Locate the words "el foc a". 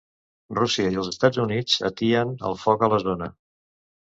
2.51-2.91